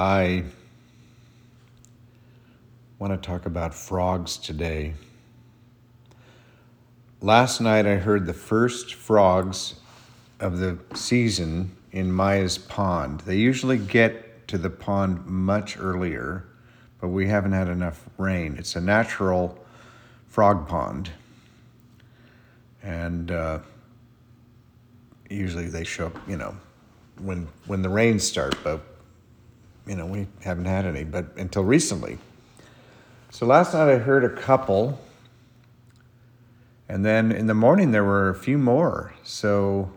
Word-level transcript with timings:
I 0.00 0.44
want 2.98 3.12
to 3.12 3.18
talk 3.18 3.44
about 3.44 3.74
frogs 3.74 4.38
today. 4.38 4.94
Last 7.20 7.60
night 7.60 7.84
I 7.84 7.96
heard 7.96 8.24
the 8.24 8.32
first 8.32 8.94
frogs 8.94 9.74
of 10.40 10.56
the 10.56 10.78
season 10.94 11.76
in 11.92 12.10
Maia's 12.10 12.56
pond. 12.56 13.20
They 13.26 13.36
usually 13.36 13.76
get 13.76 14.48
to 14.48 14.56
the 14.56 14.70
pond 14.70 15.26
much 15.26 15.78
earlier, 15.78 16.46
but 16.98 17.08
we 17.08 17.28
haven't 17.28 17.52
had 17.52 17.68
enough 17.68 18.08
rain. 18.16 18.56
It's 18.58 18.76
a 18.76 18.80
natural 18.80 19.62
frog 20.28 20.66
pond. 20.66 21.10
And 22.82 23.30
uh, 23.30 23.58
usually 25.28 25.68
they 25.68 25.84
show 25.84 26.06
up, 26.06 26.16
you 26.26 26.38
know, 26.38 26.56
when 27.18 27.46
when 27.66 27.82
the 27.82 27.90
rains 27.90 28.26
start, 28.26 28.56
but 28.64 28.89
you 29.86 29.96
know, 29.96 30.06
we 30.06 30.26
haven't 30.42 30.66
had 30.66 30.84
any, 30.84 31.04
but 31.04 31.36
until 31.36 31.64
recently. 31.64 32.18
So 33.30 33.46
last 33.46 33.74
night 33.74 33.88
I 33.88 33.98
heard 33.98 34.24
a 34.24 34.30
couple, 34.30 35.00
and 36.88 37.04
then 37.04 37.32
in 37.32 37.46
the 37.46 37.54
morning 37.54 37.92
there 37.92 38.04
were 38.04 38.28
a 38.28 38.34
few 38.34 38.58
more. 38.58 39.14
So, 39.22 39.92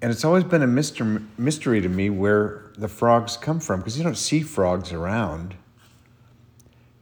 and 0.00 0.10
it's 0.10 0.24
always 0.24 0.44
been 0.44 0.62
a 0.62 0.66
mystery, 0.66 1.20
mystery 1.36 1.80
to 1.80 1.88
me 1.88 2.10
where 2.10 2.70
the 2.76 2.88
frogs 2.88 3.36
come 3.36 3.60
from 3.60 3.80
because 3.80 3.98
you 3.98 4.04
don't 4.04 4.16
see 4.16 4.42
frogs 4.42 4.92
around. 4.92 5.56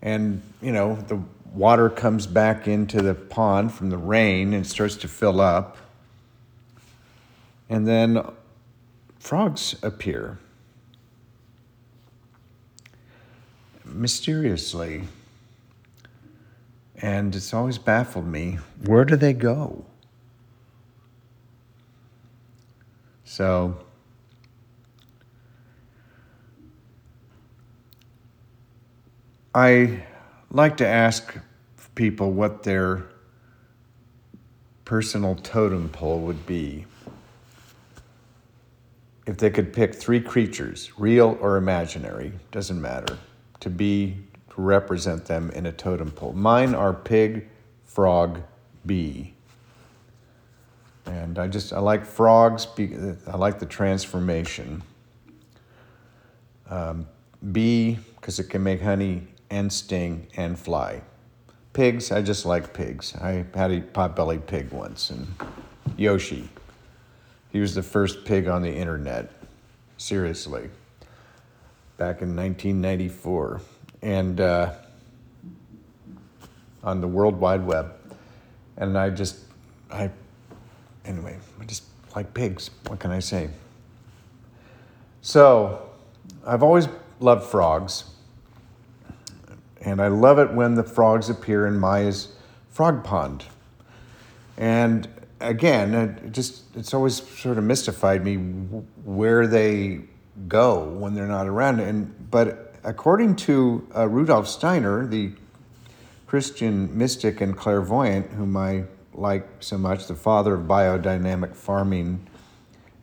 And, 0.02 0.42
you 0.62 0.73
know, 0.73 0.96
the 0.96 1.23
water 1.52 1.90
comes 1.90 2.27
back 2.27 2.66
into 2.66 3.02
the 3.02 3.15
pond 3.15 3.73
from 3.74 3.90
the 3.90 3.98
rain 3.98 4.54
and 4.54 4.66
starts 4.66 4.96
to 4.96 5.09
fill 5.09 5.40
up. 5.40 5.77
And 7.68 7.87
then 7.87 8.23
frogs 9.20 9.77
appear 9.83 10.38
mysteriously. 13.85 15.04
And 16.96 17.35
it's 17.35 17.54
always 17.54 17.79
baffled 17.79 18.27
me 18.27 18.59
where 18.85 19.04
do 19.04 19.16
they 19.16 19.32
go? 19.32 19.85
So, 23.24 23.79
I 29.55 30.05
like 30.51 30.77
to 30.79 30.87
ask 30.87 31.37
people 31.95 32.32
what 32.32 32.65
their 32.65 33.07
personal 34.84 35.37
totem 35.37 35.88
pole 35.88 36.21
would 36.21 36.45
be 36.46 36.87
if 39.26 39.37
they 39.37 39.51
could 39.51 39.73
pick 39.73 39.95
three 39.95 40.21
creatures, 40.21 40.90
real 40.99 41.38
or 41.40 41.57
imaginary, 41.57 42.32
doesn't 42.51 42.80
matter, 42.80 43.18
to 43.60 43.71
be 43.71 44.16
to 44.54 44.60
represent 44.60 45.27
them 45.27 45.51
in 45.51 45.66
a 45.66 45.73
totem 45.73 46.10
pole. 46.10 46.32
Mine 46.32 46.74
are 46.74 46.93
pig, 46.93 47.49
frog, 47.85 48.40
bee. 48.87 49.35
And 51.07 51.38
I 51.38 51.49
just 51.49 51.73
I 51.73 51.79
like 51.80 52.04
frogs. 52.04 52.66
I 53.27 53.37
like 53.37 53.59
the 53.59 53.66
transformation. 53.66 54.82
Um, 56.68 57.07
bee 57.52 57.99
because 58.16 58.38
it 58.38 58.45
can 58.45 58.62
make 58.62 58.80
honey 58.80 59.27
and 59.51 59.73
sting 59.73 60.29
and 60.37 60.59
fly. 60.59 61.02
Pigs, 61.73 62.12
I 62.12 62.23
just 62.23 62.45
like 62.46 62.73
pigs. 62.73 63.15
I 63.16 63.45
had 63.55 63.71
a 63.71 63.80
pot-bellied 63.80 64.47
pig 64.47 64.71
once, 64.72 65.10
and 65.10 65.27
Yoshi. 65.97 66.49
He 67.53 67.60
was 67.60 67.75
the 67.75 67.82
first 67.82 68.25
pig 68.25 68.48
on 68.48 68.62
the 68.62 68.72
internet. 68.72 69.31
Seriously. 69.97 70.70
Back 71.97 72.22
in 72.22 72.37
1994. 72.37 73.60
And 74.03 74.41
uh, 74.41 74.72
on 76.83 77.00
the 77.00 77.09
World 77.09 77.38
Wide 77.38 77.66
Web. 77.66 77.94
And 78.77 78.97
I 78.97 79.11
just, 79.11 79.41
I, 79.91 80.11
anyway, 81.05 81.37
I 81.61 81.65
just 81.65 81.84
like 82.15 82.33
pigs. 82.33 82.71
What 82.87 82.99
can 82.99 83.11
I 83.11 83.19
say? 83.19 83.50
So, 85.22 85.91
I've 86.47 86.62
always 86.62 86.88
loved 87.19 87.44
frogs. 87.44 88.05
And 89.82 90.00
I 90.00 90.09
love 90.09 90.38
it 90.38 90.53
when 90.53 90.75
the 90.75 90.82
frogs 90.82 91.28
appear 91.31 91.67
in 91.67 91.78
Maia's 91.78 92.28
frog 92.71 93.05
pond. 93.05 93.44
And 94.56 95.09
again, 95.41 95.95
it 95.95 96.33
just 96.33 96.65
it's 96.77 96.95
always 96.95 97.17
sort 97.39 97.59
of 97.59 97.65
mystified 97.65 98.25
me 98.25 98.37
where 99.05 99.47
they 99.47 100.01
go 100.49 100.84
when 100.84 101.15
they're 101.15 101.27
not 101.27 101.47
around. 101.47 101.81
And 101.81 102.31
but 102.31 102.75
according 102.84 103.37
to 103.37 103.87
uh, 103.97 104.09
Rudolf 104.09 104.49
Steiner, 104.49 105.06
the 105.06 105.33
Christian 106.27 106.97
mystic 106.97 107.41
and 107.41 107.56
clairvoyant, 107.56 108.31
whom 108.31 108.56
I 108.56 108.84
like 109.12 109.47
so 109.61 109.77
much, 109.77 110.06
the 110.06 110.15
father 110.15 110.55
of 110.55 110.62
biodynamic 110.62 111.56
farming 111.56 112.27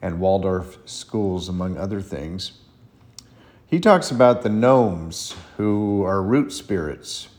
and 0.01 0.19
Waldorf 0.19 0.77
schools, 0.85 1.49
among 1.49 1.77
other 1.77 2.01
things, 2.01 2.59
he 3.65 3.79
talks 3.79 4.11
about 4.11 4.43
the 4.43 4.49
gnomes 4.49 5.35
who 5.57 6.03
are 6.03 6.21
root 6.21 6.51
spirits 6.53 7.29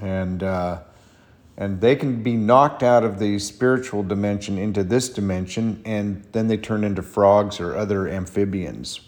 and. 0.00 0.42
Uh, 0.42 0.80
and 1.56 1.80
they 1.80 1.94
can 1.94 2.22
be 2.22 2.36
knocked 2.36 2.82
out 2.82 3.04
of 3.04 3.18
the 3.18 3.38
spiritual 3.38 4.02
dimension 4.02 4.58
into 4.58 4.82
this 4.82 5.08
dimension, 5.08 5.80
and 5.84 6.24
then 6.32 6.48
they 6.48 6.56
turn 6.56 6.82
into 6.82 7.02
frogs 7.02 7.60
or 7.60 7.76
other 7.76 8.08
amphibians. 8.08 9.00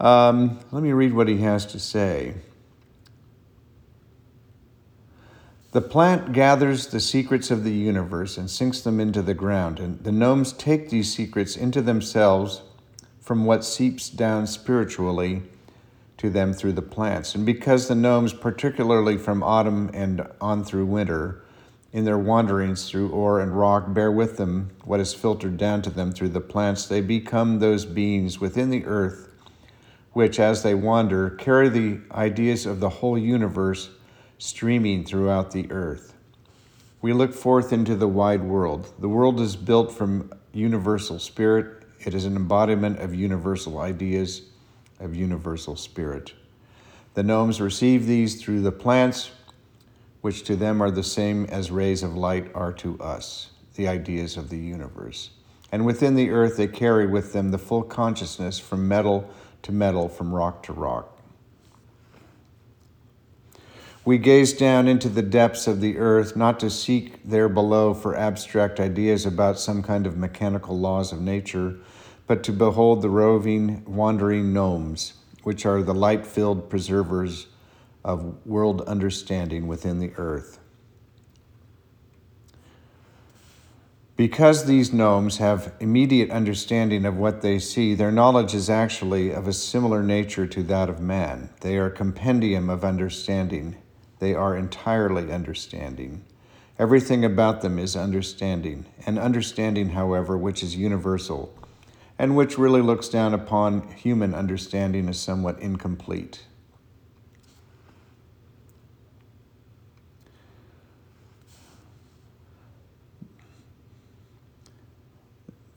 Um, 0.00 0.60
let 0.72 0.82
me 0.82 0.92
read 0.92 1.12
what 1.12 1.28
he 1.28 1.38
has 1.38 1.66
to 1.66 1.78
say. 1.78 2.34
The 5.72 5.82
plant 5.82 6.32
gathers 6.32 6.86
the 6.86 7.00
secrets 7.00 7.50
of 7.50 7.62
the 7.62 7.72
universe 7.72 8.38
and 8.38 8.48
sinks 8.48 8.80
them 8.80 8.98
into 8.98 9.20
the 9.20 9.34
ground, 9.34 9.78
and 9.78 10.02
the 10.02 10.12
gnomes 10.12 10.54
take 10.54 10.88
these 10.88 11.14
secrets 11.14 11.56
into 11.56 11.82
themselves 11.82 12.62
from 13.20 13.44
what 13.44 13.64
seeps 13.64 14.08
down 14.08 14.46
spiritually 14.46 15.42
to 16.18 16.30
them 16.30 16.52
through 16.52 16.72
the 16.72 16.82
plants. 16.82 17.34
And 17.34 17.44
because 17.44 17.88
the 17.88 17.94
gnomes, 17.94 18.32
particularly 18.32 19.18
from 19.18 19.42
autumn 19.42 19.90
and 19.92 20.26
on 20.40 20.64
through 20.64 20.86
winter, 20.86 21.42
in 21.92 22.04
their 22.04 22.18
wanderings 22.18 22.88
through 22.88 23.10
ore 23.10 23.40
and 23.40 23.58
rock, 23.58 23.92
bear 23.94 24.12
with 24.12 24.36
them 24.36 24.70
what 24.84 25.00
is 25.00 25.14
filtered 25.14 25.56
down 25.56 25.82
to 25.82 25.90
them 25.90 26.12
through 26.12 26.30
the 26.30 26.40
plants, 26.40 26.86
they 26.86 27.00
become 27.00 27.58
those 27.58 27.84
beings 27.84 28.38
within 28.38 28.70
the 28.70 28.84
earth 28.84 29.26
which, 30.16 30.40
as 30.40 30.62
they 30.62 30.74
wander, 30.74 31.28
carry 31.28 31.68
the 31.68 32.00
ideas 32.10 32.64
of 32.64 32.80
the 32.80 32.88
whole 32.88 33.18
universe 33.18 33.90
streaming 34.38 35.04
throughout 35.04 35.50
the 35.50 35.70
earth. 35.70 36.14
We 37.02 37.12
look 37.12 37.34
forth 37.34 37.70
into 37.70 37.94
the 37.94 38.08
wide 38.08 38.42
world. 38.42 38.90
The 38.98 39.10
world 39.10 39.38
is 39.40 39.56
built 39.56 39.92
from 39.92 40.32
universal 40.54 41.18
spirit, 41.18 41.82
it 42.00 42.14
is 42.14 42.24
an 42.24 42.34
embodiment 42.34 42.98
of 43.00 43.14
universal 43.14 43.78
ideas 43.78 44.40
of 45.00 45.14
universal 45.14 45.76
spirit. 45.76 46.32
The 47.14 47.22
gnomes 47.22 47.60
receive 47.60 48.06
these 48.06 48.40
through 48.40 48.62
the 48.62 48.72
plants, 48.72 49.30
which 50.20 50.44
to 50.44 50.56
them 50.56 50.82
are 50.82 50.90
the 50.90 51.02
same 51.02 51.44
as 51.46 51.70
rays 51.70 52.02
of 52.02 52.14
light 52.14 52.50
are 52.54 52.72
to 52.74 52.98
us, 53.00 53.50
the 53.74 53.88
ideas 53.88 54.36
of 54.36 54.50
the 54.50 54.58
universe. 54.58 55.30
And 55.72 55.84
within 55.84 56.14
the 56.14 56.30
earth, 56.30 56.56
they 56.56 56.66
carry 56.66 57.06
with 57.06 57.32
them 57.32 57.50
the 57.50 57.58
full 57.58 57.82
consciousness 57.82 58.58
from 58.58 58.86
metal 58.86 59.30
to 59.62 59.72
metal, 59.72 60.08
from 60.08 60.34
rock 60.34 60.62
to 60.64 60.72
rock. 60.72 61.12
We 64.04 64.18
gaze 64.18 64.52
down 64.52 64.86
into 64.86 65.08
the 65.08 65.22
depths 65.22 65.66
of 65.66 65.80
the 65.80 65.98
earth, 65.98 66.36
not 66.36 66.60
to 66.60 66.70
seek 66.70 67.20
there 67.24 67.48
below 67.48 67.92
for 67.92 68.14
abstract 68.14 68.78
ideas 68.78 69.26
about 69.26 69.58
some 69.58 69.82
kind 69.82 70.06
of 70.06 70.16
mechanical 70.16 70.78
laws 70.78 71.12
of 71.12 71.20
nature 71.20 71.76
but 72.26 72.42
to 72.44 72.52
behold 72.52 73.02
the 73.02 73.08
roving, 73.08 73.84
wandering 73.86 74.52
gnomes, 74.52 75.14
which 75.42 75.64
are 75.64 75.82
the 75.82 75.94
light 75.94 76.26
filled 76.26 76.68
preservers 76.68 77.46
of 78.04 78.44
world 78.46 78.82
understanding 78.82 79.66
within 79.66 80.00
the 80.00 80.12
earth. 80.16 80.58
Because 84.16 84.64
these 84.64 84.94
gnomes 84.94 85.36
have 85.38 85.74
immediate 85.78 86.30
understanding 86.30 87.04
of 87.04 87.16
what 87.16 87.42
they 87.42 87.58
see, 87.58 87.94
their 87.94 88.10
knowledge 88.10 88.54
is 88.54 88.70
actually 88.70 89.30
of 89.30 89.46
a 89.46 89.52
similar 89.52 90.02
nature 90.02 90.46
to 90.46 90.62
that 90.62 90.88
of 90.88 91.00
man. 91.00 91.50
They 91.60 91.76
are 91.76 91.86
a 91.86 91.90
compendium 91.90 92.70
of 92.70 92.82
understanding. 92.82 93.76
They 94.18 94.34
are 94.34 94.56
entirely 94.56 95.30
understanding. 95.30 96.24
Everything 96.78 97.26
about 97.26 97.60
them 97.60 97.78
is 97.78 97.94
understanding, 97.94 98.86
an 99.04 99.18
understanding, 99.18 99.90
however, 99.90 100.36
which 100.36 100.62
is 100.62 100.76
universal 100.76 101.54
and 102.18 102.36
which 102.36 102.58
really 102.58 102.80
looks 102.80 103.08
down 103.08 103.34
upon 103.34 103.88
human 103.92 104.34
understanding 104.34 105.08
as 105.08 105.18
somewhat 105.18 105.58
incomplete. 105.60 106.44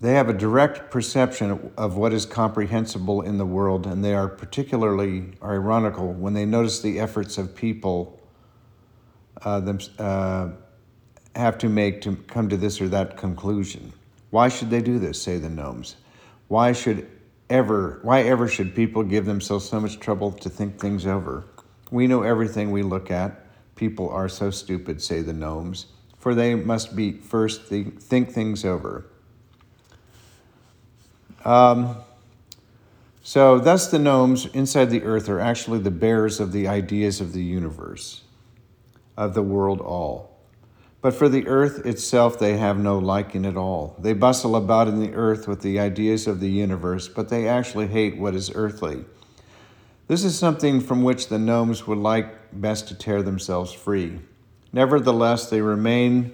they 0.01 0.13
have 0.13 0.29
a 0.29 0.33
direct 0.33 0.91
perception 0.91 1.71
of 1.77 1.97
what 1.97 2.13
is 2.13 2.25
comprehensible 2.25 3.21
in 3.21 3.37
the 3.37 3.45
world, 3.45 3.85
and 3.85 4.03
they 4.03 4.13
are 4.13 4.27
particularly 4.27 5.33
ironical 5.43 6.13
when 6.13 6.33
they 6.33 6.45
notice 6.45 6.81
the 6.81 6.99
efforts 6.99 7.37
of 7.37 7.53
people 7.53 8.19
uh, 9.43 9.59
them, 9.59 9.79
uh, 9.97 10.49
have 11.35 11.57
to 11.57 11.69
make 11.69 12.01
to 12.01 12.15
come 12.27 12.47
to 12.47 12.57
this 12.57 12.79
or 12.79 12.87
that 12.87 13.17
conclusion. 13.17 13.91
Why 14.29 14.47
should 14.47 14.69
they 14.69 14.81
do 14.81 14.99
this, 14.99 15.21
say 15.21 15.37
the 15.37 15.49
gnomes? 15.49 15.95
Why 16.49 16.73
should 16.73 17.07
ever, 17.49 17.99
why 18.01 18.23
ever 18.23 18.47
should 18.47 18.75
people 18.75 19.03
give 19.03 19.25
themselves 19.25 19.69
so 19.69 19.79
much 19.79 19.99
trouble 19.99 20.31
to 20.33 20.49
think 20.49 20.79
things 20.79 21.05
over? 21.05 21.45
We 21.91 22.07
know 22.07 22.23
everything 22.23 22.71
we 22.71 22.81
look 22.81 23.11
at. 23.11 23.45
People 23.75 24.09
are 24.09 24.27
so 24.27 24.49
stupid, 24.49 25.01
say 25.01 25.21
the 25.21 25.31
gnomes, 25.31 25.85
for 26.17 26.33
they 26.35 26.55
must 26.55 26.95
be 26.95 27.13
first 27.13 27.65
think 27.67 28.31
things 28.31 28.65
over. 28.65 29.05
Um, 31.45 31.97
so, 33.21 33.59
thus, 33.59 33.87
the 33.87 33.99
gnomes 33.99 34.47
inside 34.47 34.89
the 34.89 35.03
earth 35.03 35.29
are 35.29 35.39
actually 35.39 35.79
the 35.79 35.91
bearers 35.91 36.39
of 36.39 36.51
the 36.51 36.67
ideas 36.67 37.21
of 37.21 37.31
the 37.31 37.43
universe, 37.43 38.23
of 39.15 39.35
the 39.35 39.43
world 39.43 39.81
all. 39.81 40.38
But 41.01 41.13
for 41.13 41.29
the 41.29 41.47
earth 41.47 41.85
itself, 41.85 42.37
they 42.37 42.57
have 42.57 42.77
no 42.77 42.97
liking 42.97 43.45
at 43.45 43.55
all. 43.55 43.95
They 43.99 44.13
bustle 44.13 44.55
about 44.55 44.89
in 44.89 44.99
the 44.99 45.13
earth 45.13 45.47
with 45.47 45.61
the 45.61 45.79
ideas 45.79 46.27
of 46.27 46.41
the 46.41 46.49
universe, 46.49 47.07
but 47.07 47.29
they 47.29 47.47
actually 47.47 47.87
hate 47.87 48.17
what 48.17 48.35
is 48.35 48.51
earthly. 48.53 49.05
This 50.07 50.25
is 50.25 50.37
something 50.37 50.81
from 50.81 51.03
which 51.03 51.29
the 51.29 51.39
gnomes 51.39 51.87
would 51.87 51.99
like 51.99 52.35
best 52.51 52.87
to 52.89 52.95
tear 52.95 53.21
themselves 53.21 53.71
free. 53.71 54.19
Nevertheless, 54.73 55.49
they 55.49 55.61
remain 55.61 56.33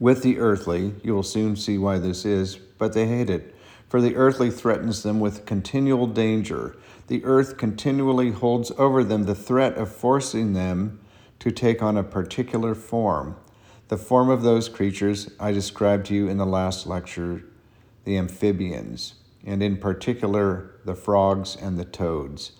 with 0.00 0.22
the 0.22 0.38
earthly. 0.38 0.94
You 1.02 1.14
will 1.14 1.22
soon 1.22 1.56
see 1.56 1.76
why 1.76 1.98
this 1.98 2.24
is, 2.24 2.56
but 2.56 2.94
they 2.94 3.06
hate 3.06 3.28
it. 3.28 3.54
For 3.88 4.00
the 4.00 4.16
earthly 4.16 4.50
threatens 4.50 5.02
them 5.02 5.20
with 5.20 5.44
continual 5.44 6.06
danger. 6.06 6.76
The 7.08 7.24
earth 7.24 7.56
continually 7.56 8.30
holds 8.30 8.70
over 8.78 9.02
them 9.02 9.24
the 9.24 9.34
threat 9.34 9.74
of 9.76 9.90
forcing 9.90 10.52
them 10.52 11.00
to 11.40 11.50
take 11.50 11.82
on 11.82 11.96
a 11.96 12.02
particular 12.02 12.74
form. 12.74 13.36
The 13.88 13.96
form 13.96 14.28
of 14.28 14.42
those 14.42 14.68
creatures 14.68 15.30
I 15.40 15.52
described 15.52 16.06
to 16.06 16.14
you 16.14 16.28
in 16.28 16.36
the 16.36 16.46
last 16.46 16.86
lecture, 16.86 17.44
the 18.04 18.18
amphibians, 18.18 19.14
and 19.44 19.62
in 19.62 19.76
particular 19.76 20.72
the 20.84 20.94
frogs 20.94 21.56
and 21.56 21.78
the 21.78 21.84
toads. 21.84 22.52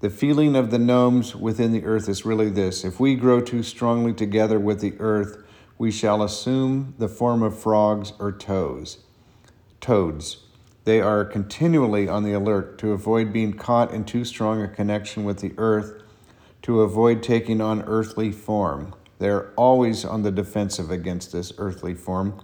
The 0.00 0.10
feeling 0.10 0.54
of 0.54 0.70
the 0.70 0.78
gnomes 0.78 1.34
within 1.34 1.72
the 1.72 1.84
earth 1.84 2.08
is 2.08 2.24
really 2.24 2.50
this 2.50 2.84
if 2.84 3.00
we 3.00 3.16
grow 3.16 3.40
too 3.40 3.62
strongly 3.62 4.12
together 4.12 4.60
with 4.60 4.80
the 4.80 4.94
earth, 5.00 5.42
we 5.76 5.90
shall 5.90 6.22
assume 6.22 6.94
the 6.98 7.08
form 7.08 7.42
of 7.42 7.58
frogs 7.58 8.12
or 8.18 8.30
toads 8.30 8.98
toads. 9.80 10.38
They 10.84 11.00
are 11.00 11.24
continually 11.24 12.08
on 12.08 12.24
the 12.24 12.32
alert 12.32 12.78
to 12.78 12.92
avoid 12.92 13.32
being 13.32 13.54
caught 13.54 13.92
in 13.92 14.04
too 14.04 14.24
strong 14.24 14.62
a 14.62 14.68
connection 14.68 15.24
with 15.24 15.40
the 15.40 15.52
earth, 15.58 16.02
to 16.68 16.82
avoid 16.82 17.22
taking 17.22 17.62
on 17.62 17.82
earthly 17.86 18.30
form. 18.30 18.94
They 19.20 19.30
are 19.30 19.50
always 19.56 20.04
on 20.04 20.20
the 20.20 20.30
defensive 20.30 20.90
against 20.90 21.32
this 21.32 21.50
earthly 21.56 21.94
form, 21.94 22.38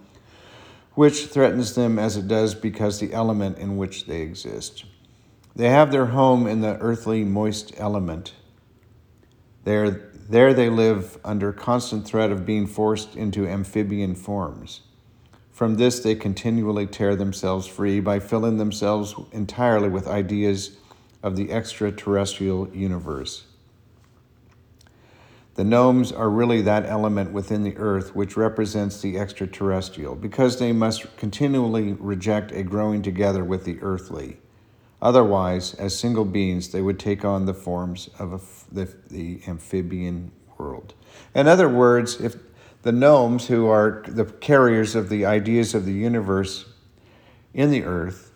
which 0.95 1.27
threatens 1.27 1.75
them 1.75 1.99
as 1.99 2.17
it 2.17 2.27
does 2.27 2.55
because 2.55 2.99
the 2.99 3.13
element 3.13 3.59
in 3.59 3.77
which 3.77 4.07
they 4.07 4.21
exist. 4.21 4.83
They 5.55 5.69
have 5.69 5.91
their 5.91 6.07
home 6.07 6.47
in 6.47 6.61
the 6.61 6.75
earthly 6.79 7.23
moist 7.23 7.73
element. 7.77 8.33
There, 9.63 9.91
there 10.27 10.55
they 10.55 10.71
live 10.71 11.19
under 11.23 11.53
constant 11.53 12.07
threat 12.07 12.31
of 12.31 12.47
being 12.47 12.65
forced 12.65 13.15
into 13.15 13.47
amphibian 13.47 14.15
forms. 14.15 14.81
From 15.51 15.75
this, 15.75 15.99
they 15.99 16.15
continually 16.15 16.87
tear 16.87 17.15
themselves 17.15 17.67
free 17.67 17.99
by 17.99 18.17
filling 18.17 18.57
themselves 18.57 19.13
entirely 19.31 19.87
with 19.87 20.07
ideas 20.07 20.77
of 21.21 21.35
the 21.35 21.51
extraterrestrial 21.51 22.69
universe. 22.69 23.43
The 25.55 25.63
gnomes 25.63 26.11
are 26.11 26.29
really 26.29 26.61
that 26.63 26.85
element 26.85 27.31
within 27.31 27.63
the 27.63 27.77
earth 27.77 28.13
which 28.13 28.35
represents 28.35 29.01
the 29.01 29.17
extraterrestrial, 29.17 30.15
because 30.15 30.59
they 30.59 30.73
must 30.73 31.15
continually 31.15 31.93
reject 31.93 32.51
a 32.51 32.61
growing 32.61 33.01
together 33.01 33.43
with 33.43 33.63
the 33.63 33.81
earthly. 33.81 34.37
Otherwise, 35.01 35.73
as 35.75 35.97
single 35.97 36.25
beings, 36.25 36.71
they 36.71 36.81
would 36.81 36.99
take 36.99 37.23
on 37.23 37.45
the 37.45 37.53
forms 37.53 38.09
of 38.19 38.65
the, 38.69 38.93
the 39.09 39.41
amphibian 39.47 40.31
world. 40.57 40.93
In 41.33 41.47
other 41.47 41.69
words, 41.69 42.19
if 42.19 42.35
the 42.81 42.91
gnomes, 42.91 43.47
who 43.47 43.67
are 43.67 44.03
the 44.07 44.25
carriers 44.25 44.93
of 44.93 45.07
the 45.07 45.25
ideas 45.25 45.73
of 45.73 45.85
the 45.85 45.93
universe 45.93 46.65
in 47.53 47.71
the 47.71 47.83
earth, 47.85 48.31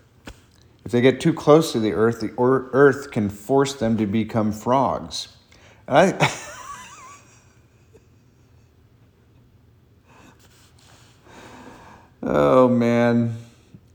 if 0.85 0.93
they 0.93 1.01
get 1.01 1.19
too 1.19 1.33
close 1.33 1.73
to 1.73 1.81
the 1.81 1.91
earth, 1.91 2.21
the 2.21 2.33
earth 2.37 3.11
can 3.11 3.29
force 3.29 3.73
them 3.73 3.97
to 3.97 4.07
become 4.07 4.53
frogs. 4.53 5.35
And 5.85 5.97
I. 5.97 6.31
oh, 12.23 12.67
man. 12.67 13.37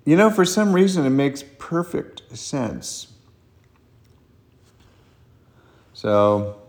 You 0.04 0.16
know, 0.16 0.30
for 0.30 0.44
some 0.44 0.72
reason, 0.72 1.06
it 1.06 1.10
makes 1.10 1.42
perfect 1.58 2.36
sense. 2.36 3.12
So, 5.94 6.60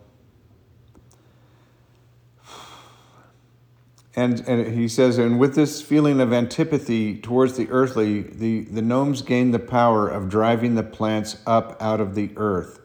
and, 4.16 4.40
and 4.48 4.74
he 4.74 4.88
says, 4.88 5.18
and 5.18 5.40
with 5.40 5.56
this 5.56 5.82
feeling 5.82 6.22
of 6.22 6.32
antipathy 6.32 7.18
towards 7.18 7.58
the 7.58 7.68
earthly, 7.70 8.22
the, 8.22 8.62
the 8.62 8.82
gnomes 8.82 9.22
gain 9.22 9.52
the 9.52 9.60
power 9.60 10.08
of 10.08 10.30
driving 10.30 10.76
the 10.76 10.84
plants 10.84 11.38
up 11.46 11.76
out 11.82 12.00
of 12.00 12.16
the 12.16 12.32
earth. 12.38 12.80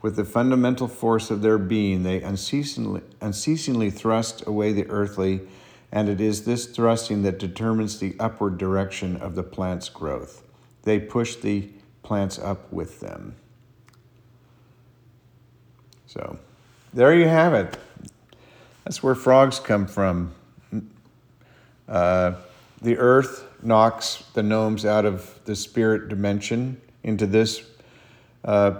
With 0.00 0.16
the 0.16 0.24
fundamental 0.24 0.88
force 0.88 1.30
of 1.30 1.42
their 1.42 1.58
being, 1.58 2.04
they 2.04 2.22
unceasingly, 2.22 3.02
unceasingly 3.20 3.90
thrust 3.90 4.46
away 4.46 4.72
the 4.72 4.88
earthly, 4.88 5.40
and 5.92 6.08
it 6.08 6.20
is 6.20 6.44
this 6.44 6.66
thrusting 6.66 7.22
that 7.22 7.38
determines 7.38 7.98
the 7.98 8.14
upward 8.20 8.58
direction 8.58 9.16
of 9.16 9.34
the 9.34 9.42
plant's 9.42 9.88
growth. 9.88 10.42
They 10.82 11.00
push 11.00 11.36
the 11.36 11.68
plants 12.02 12.38
up 12.38 12.72
with 12.72 13.00
them. 13.00 13.34
So, 16.06 16.38
there 16.92 17.14
you 17.14 17.28
have 17.28 17.54
it. 17.54 17.76
That's 18.84 19.02
where 19.02 19.14
frogs 19.14 19.60
come 19.60 19.86
from. 19.86 20.32
Uh, 21.88 22.34
the 22.82 22.96
earth 22.98 23.46
knocks 23.62 24.24
the 24.34 24.42
gnomes 24.42 24.86
out 24.86 25.04
of 25.04 25.38
the 25.44 25.54
spirit 25.54 26.08
dimension 26.08 26.80
into 27.02 27.26
this 27.26 27.62
uh, 28.44 28.78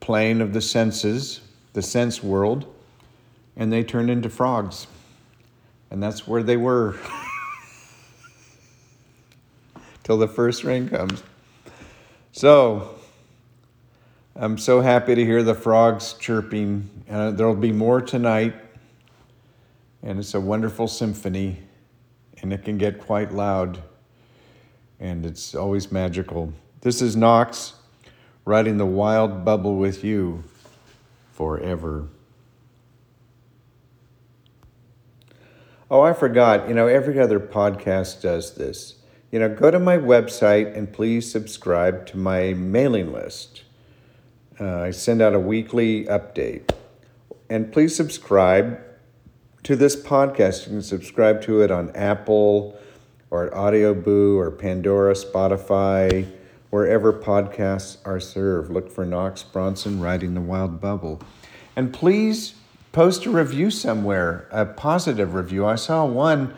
plane 0.00 0.40
of 0.40 0.52
the 0.52 0.60
senses, 0.60 1.40
the 1.72 1.82
sense 1.82 2.22
world, 2.22 2.72
and 3.56 3.72
they 3.72 3.82
turn 3.82 4.08
into 4.08 4.28
frogs. 4.28 4.86
And 5.90 6.02
that's 6.02 6.26
where 6.26 6.42
they 6.42 6.56
were 6.56 6.96
till 10.04 10.18
the 10.18 10.28
first 10.28 10.64
rain 10.64 10.88
comes. 10.88 11.22
So, 12.32 12.96
I'm 14.34 14.58
so 14.58 14.80
happy 14.80 15.14
to 15.14 15.24
hear 15.24 15.42
the 15.42 15.54
frogs 15.54 16.14
chirping. 16.14 16.90
Uh, 17.08 17.30
there'll 17.30 17.54
be 17.54 17.72
more 17.72 18.02
tonight, 18.02 18.54
and 20.02 20.18
it's 20.18 20.34
a 20.34 20.40
wonderful 20.40 20.88
symphony 20.88 21.60
and 22.42 22.52
it 22.52 22.64
can 22.64 22.78
get 22.78 23.00
quite 23.00 23.32
loud, 23.32 23.82
and 25.00 25.24
it's 25.24 25.54
always 25.54 25.90
magical. 25.90 26.52
This 26.80 27.02
is 27.02 27.16
Knox 27.16 27.74
riding 28.44 28.76
the 28.76 28.86
wild 28.86 29.44
bubble 29.44 29.76
with 29.76 30.04
you 30.04 30.44
forever. 31.32 32.06
Oh, 35.88 36.00
I 36.00 36.14
forgot. 36.14 36.68
You 36.68 36.74
know, 36.74 36.88
every 36.88 37.20
other 37.20 37.38
podcast 37.38 38.20
does 38.20 38.54
this. 38.54 38.96
You 39.30 39.38
know, 39.38 39.48
go 39.48 39.70
to 39.70 39.78
my 39.78 39.96
website 39.96 40.76
and 40.76 40.92
please 40.92 41.30
subscribe 41.30 42.06
to 42.06 42.16
my 42.16 42.54
mailing 42.54 43.12
list. 43.12 43.62
Uh, 44.58 44.80
I 44.80 44.90
send 44.90 45.22
out 45.22 45.34
a 45.34 45.38
weekly 45.38 46.04
update. 46.06 46.72
And 47.48 47.72
please 47.72 47.94
subscribe 47.94 48.80
to 49.62 49.76
this 49.76 49.94
podcast. 49.94 50.64
You 50.64 50.72
can 50.72 50.82
subscribe 50.82 51.40
to 51.42 51.60
it 51.60 51.70
on 51.70 51.94
Apple 51.94 52.76
or 53.30 53.50
Audioboo 53.50 54.36
or 54.36 54.50
Pandora, 54.50 55.14
Spotify, 55.14 56.28
wherever 56.70 57.12
podcasts 57.12 57.98
are 58.04 58.18
served. 58.18 58.72
Look 58.72 58.90
for 58.90 59.04
Knox 59.06 59.44
Bronson 59.44 60.00
riding 60.00 60.34
the 60.34 60.40
wild 60.40 60.80
bubble. 60.80 61.20
And 61.76 61.92
please 61.92 62.54
post 62.96 63.26
a 63.26 63.30
review 63.30 63.70
somewhere, 63.70 64.48
a 64.50 64.64
positive 64.64 65.34
review. 65.34 65.66
I 65.66 65.74
saw 65.74 66.06
one 66.06 66.54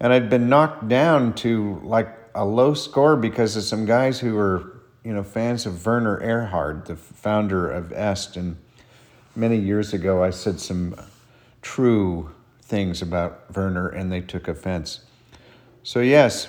and 0.00 0.10
I'd 0.10 0.30
been 0.30 0.48
knocked 0.48 0.88
down 0.88 1.34
to 1.34 1.82
like 1.84 2.08
a 2.34 2.46
low 2.46 2.72
score 2.72 3.14
because 3.14 3.58
of 3.58 3.62
some 3.62 3.84
guys 3.84 4.18
who 4.18 4.34
were, 4.34 4.80
you 5.04 5.12
know, 5.12 5.22
fans 5.22 5.66
of 5.66 5.84
Werner 5.84 6.18
Erhard, 6.22 6.86
the 6.86 6.96
founder 6.96 7.70
of 7.70 7.92
Est. 7.92 8.38
And 8.38 8.56
many 9.36 9.58
years 9.58 9.92
ago, 9.92 10.24
I 10.24 10.30
said 10.30 10.60
some 10.60 10.94
true 11.60 12.30
things 12.62 13.02
about 13.02 13.54
Werner 13.54 13.90
and 13.90 14.10
they 14.10 14.22
took 14.22 14.48
offense. 14.48 15.02
So, 15.82 16.00
yes, 16.00 16.48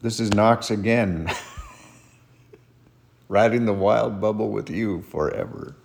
This 0.00 0.20
is 0.20 0.32
Knox 0.32 0.70
again. 0.70 1.30
Riding 3.28 3.66
the 3.66 3.74
wild 3.74 4.22
bubble 4.22 4.48
with 4.48 4.70
you 4.70 5.02
forever. 5.02 5.76